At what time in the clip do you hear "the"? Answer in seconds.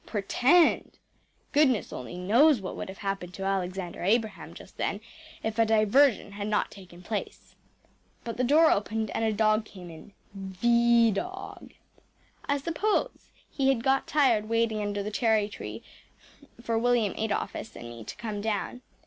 8.37-8.43, 10.33-11.11, 15.03-15.11